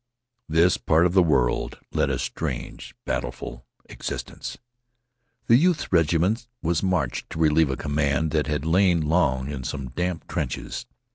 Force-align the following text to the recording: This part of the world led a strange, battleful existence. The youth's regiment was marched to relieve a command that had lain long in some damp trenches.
This 0.49 0.77
part 0.77 1.05
of 1.05 1.13
the 1.13 1.21
world 1.21 1.77
led 1.91 2.09
a 2.09 2.17
strange, 2.17 2.95
battleful 3.05 3.65
existence. 3.87 4.57
The 5.45 5.57
youth's 5.57 5.91
regiment 5.93 6.47
was 6.63 6.81
marched 6.81 7.29
to 7.29 7.39
relieve 7.39 7.69
a 7.69 7.77
command 7.77 8.31
that 8.31 8.47
had 8.47 8.65
lain 8.65 9.01
long 9.01 9.47
in 9.51 9.63
some 9.63 9.89
damp 9.91 10.27
trenches. 10.27 10.87